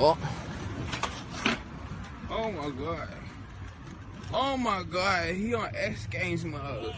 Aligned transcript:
Oh. 0.00 0.16
Oh 2.30 2.52
my 2.52 2.70
god. 2.70 3.08
Oh 4.32 4.56
my 4.56 4.84
god, 4.84 5.34
he 5.34 5.54
on 5.54 5.70
X 5.74 6.06
Games 6.06 6.44
mode. 6.44 6.94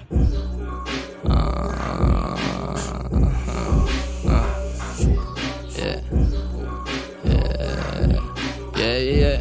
Yeah. 5.77 6.01
Yeah. 7.25 8.21
Yeah, 8.77 8.99
yeah. 8.99 9.41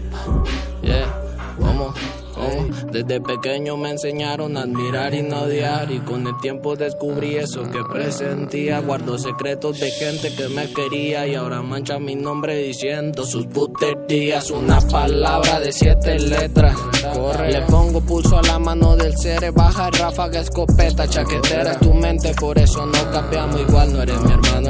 Yeah. 0.82 1.56
Vamos. 1.58 2.19
Ey, 2.40 2.72
Desde 2.92 3.22
pequeño 3.22 3.78
me 3.78 3.92
enseñaron 3.92 4.58
a 4.58 4.62
admirar 4.62 5.14
y 5.14 5.22
no 5.24 5.42
odiar 5.42 5.92
y 5.92 6.00
con 6.00 6.26
el 6.26 6.38
tiempo 6.42 6.76
descubrí 6.76 7.36
eso 7.36 7.64
que 7.70 7.80
presentía. 7.92 8.80
Guardo 8.80 9.18
secretos 9.18 9.80
de 9.80 9.92
gente 9.92 10.34
que 10.36 10.48
me 10.50 10.72
quería 10.74 11.28
y 11.28 11.36
ahora 11.36 11.62
mancha 11.62 12.00
mi 12.00 12.16
nombre 12.16 12.56
diciendo 12.58 13.26
sus 13.26 13.46
puterías. 13.48 14.52
Una 14.52 14.80
palabra 14.82 15.60
de 15.60 15.72
siete 15.72 16.20
letras. 16.20 16.76
Corre. 17.14 17.52
Le 17.52 17.62
pongo 17.64 18.02
pulso 18.02 18.38
a 18.38 18.42
la 18.44 18.60
mano 18.60 18.96
del 18.96 19.18
cere, 19.18 19.52
baja 19.52 19.90
ráfaga, 19.90 20.40
escopeta, 20.40 21.08
chaquetera 21.08 21.72
es 21.74 21.80
tu 21.80 21.94
mente, 21.94 22.34
por 22.40 22.58
eso 22.58 22.86
no 22.86 23.12
cambiamos 23.12 23.62
igual. 23.62 23.94
No 23.94 24.02
eres 24.02 24.22
mi 24.22 24.32
hermano 24.32 24.69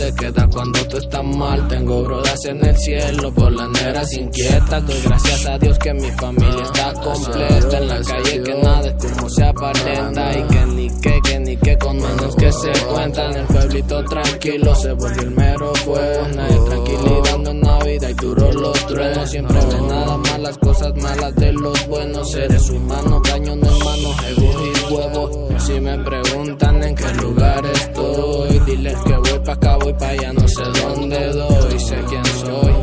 se 0.00 0.14
queda 0.14 0.48
cuando 0.48 0.78
tú 0.86 0.96
estás 0.96 1.24
mal. 1.24 1.68
Tengo 1.68 2.02
brodas 2.02 2.44
en 2.46 2.64
el 2.64 2.76
cielo 2.78 3.32
por 3.34 3.52
las 3.52 3.68
neras 3.68 4.12
inquietas. 4.14 4.86
Doy 4.86 5.00
gracias 5.04 5.46
a 5.46 5.58
Dios 5.58 5.78
que 5.78 5.92
mi 5.92 6.10
familia 6.12 6.62
está 6.62 6.92
completa. 6.94 7.78
En 7.78 7.88
la 7.88 8.00
calle 8.00 8.42
que 8.42 8.54
nada 8.62 8.88
es 8.88 8.94
como 8.94 9.28
se 9.28 9.44
aparenta. 9.44 10.38
Y 10.38 10.42
que 10.44 10.66
ni 10.66 11.00
que, 11.00 11.20
que 11.22 11.40
ni 11.40 11.56
que 11.58 11.76
con 11.76 11.96
menos 11.98 12.34
que 12.34 12.50
se 12.50 12.72
cuentan. 12.86 13.36
El 13.36 13.46
pueblito 13.46 14.04
tranquilo 14.04 14.74
se 14.74 14.92
volvió 14.92 15.22
el 15.22 15.30
mero 15.32 15.74
fuego. 15.74 16.28
Nadie 16.34 16.58
tranquilidad 16.66 17.38
no 17.38 17.54
Navidad 17.54 18.08
y 18.08 18.14
duro 18.14 18.52
los 18.52 18.86
truenos. 18.86 19.30
Siempre 19.30 19.58
ven 19.66 19.86
nada 19.86 20.16
más 20.16 20.40
las 20.40 20.58
cosas 20.58 20.94
malas 20.96 21.34
de 21.34 21.52
los 21.52 21.86
buenos. 21.88 22.30
Seres 22.30 22.70
humanos 22.70 23.20
cañón 23.22 23.60
hermanos 23.62 24.16
ego 24.30 24.66
y 24.66 24.94
huevos 24.94 25.40
si 25.60 25.78
me 25.78 25.98
preguntan 25.98 26.82
en 26.82 26.94
qué 26.94 27.14
lugar 27.14 27.64
estoy 27.66 28.58
diles 28.60 28.96
que 29.04 29.12
voy 29.12 29.29
pa' 29.40 29.52
acá 29.52 29.76
voy 29.76 29.92
pa' 29.94 30.08
allá 30.08 30.32
no 30.32 30.46
sé 30.48 30.64
dónde 30.80 31.32
doy 31.32 31.78
sé 31.80 31.96
quién 32.08 32.24
soy 32.24 32.74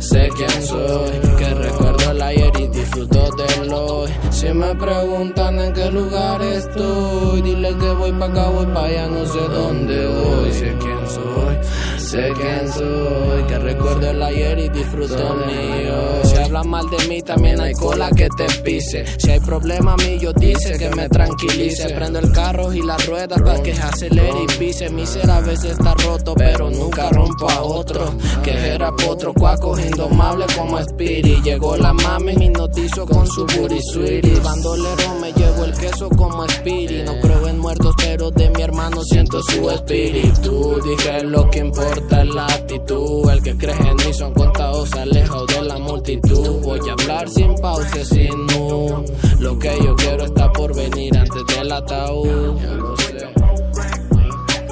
sé 0.00 0.28
quién 0.36 0.62
soy 0.62 1.24
que 1.38 1.54
recuerdo 1.54 2.10
el 2.10 2.22
ayer 2.22 2.52
y 2.60 2.66
disfruto 2.68 3.30
del 3.36 3.72
hoy. 3.72 4.10
Si 4.30 4.48
me 4.52 4.74
preguntan 4.74 5.58
en 5.58 5.72
qué 5.72 5.90
lugar 5.90 6.42
estoy, 6.42 7.42
dile 7.42 7.74
que 7.76 7.90
voy 7.92 8.12
pa' 8.12 8.26
acá, 8.26 8.48
voy 8.48 8.66
pa' 8.66 8.84
allá, 8.84 9.06
no 9.08 9.26
sé 9.26 9.40
dónde 9.40 10.06
voy. 10.06 10.52
Sé 10.52 10.76
quién 10.80 11.02
soy, 11.08 11.56
sé 11.98 12.32
quién 12.40 12.72
soy, 12.72 13.42
que 13.48 13.58
recuerdo 13.58 14.10
el 14.10 14.22
ayer 14.22 14.58
y 14.58 14.68
disfruto 14.68 15.36
mi 15.46 15.88
hoy. 15.88 16.33
Si 16.34 16.40
hablan 16.40 16.68
mal 16.68 16.90
de 16.90 17.06
mí, 17.06 17.22
también 17.22 17.60
hay 17.60 17.72
cola 17.74 18.10
que 18.10 18.28
te 18.36 18.46
pise. 18.64 19.04
Si 19.18 19.30
hay 19.30 19.38
problema 19.38 19.92
a 19.92 19.96
mí, 19.98 20.18
yo 20.20 20.32
dice 20.32 20.76
que 20.76 20.90
me 20.90 21.08
tranquilice. 21.08 21.88
Prendo 21.90 22.18
el 22.18 22.32
carro 22.32 22.72
y 22.72 22.82
las 22.82 23.06
ruedas 23.06 23.40
para 23.40 23.62
que 23.62 23.70
acelere 23.70 24.42
y 24.42 24.58
pise. 24.58 24.90
Mi 24.90 25.06
ser 25.06 25.30
a 25.30 25.40
veces 25.40 25.78
está 25.78 25.94
roto, 25.94 26.34
pero 26.34 26.70
nunca 26.70 27.08
rompo 27.10 27.48
a 27.48 27.62
otro. 27.62 28.12
Que 28.42 28.50
era 28.50 28.90
potro, 28.90 29.32
cuaco, 29.32 29.78
indomable 29.78 30.46
como 30.56 30.80
Spirit. 30.80 31.44
Llegó 31.44 31.76
la 31.76 31.92
mami, 31.92 32.34
me 32.34 32.50
notizo 32.50 33.06
con 33.06 33.28
su 33.28 33.46
booty 33.46 33.80
sweetie. 33.92 34.40
Bandolero, 34.40 35.14
me 35.20 35.32
llevo 35.32 35.64
el 35.64 35.74
queso 35.74 36.08
como 36.08 36.44
Spirit. 36.46 37.04
No 37.04 37.20
creo 37.20 37.46
en 37.46 37.60
muertos, 37.60 37.94
pero 37.96 38.32
de 38.32 38.50
mi 38.50 38.60
hermano 38.62 39.04
siento 39.04 39.40
su 39.40 39.70
espíritu. 39.70 40.80
Dije 40.84 41.22
lo 41.22 41.48
que 41.48 41.60
importa 41.60 42.22
es 42.22 42.34
la 42.34 42.46
actitud. 42.46 43.30
El 43.30 43.40
que 43.40 43.56
cree 43.56 43.76
en 43.76 43.96
mí 43.96 44.12
son 44.12 44.34
contados, 44.34 44.92
alejados 44.94 45.46
de 45.46 45.62
la 45.62 45.78
multitud. 45.78 46.23
Voy 46.30 46.80
a 46.88 46.92
hablar 46.92 47.28
sin 47.28 47.54
pausa, 47.56 48.04
sin 48.04 48.46
nu. 48.46 49.04
Lo 49.40 49.58
que 49.58 49.76
yo 49.84 49.94
quiero 49.96 50.24
está 50.24 50.50
por 50.52 50.74
venir 50.74 51.16
antes 51.16 51.42
del 51.56 51.70
ataúd. 51.72 52.58
Ya 52.60 52.72
lo 52.72 52.96
sé. 52.96 53.18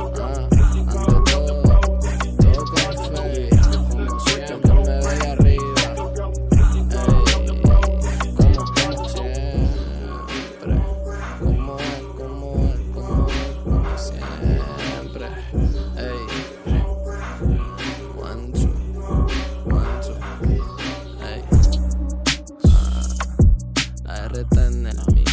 Ah, 0.04 0.48
todo, 0.92 1.22
todo 1.24 1.62
con. 1.62 1.80
Como 3.90 4.20
siempre 4.20 4.72
me 4.74 5.00
voy 5.00 5.20
arriba. 5.30 5.84
Ey, 6.52 6.80
como, 6.90 8.56
como 8.74 9.08
siempre. 9.08 10.74
Como 11.40 11.76
como 12.18 12.52
como 12.94 13.26
como 13.64 13.98
siempre. 13.98 15.26
that 24.84 24.98
on 24.98 25.14
me. 25.14 25.31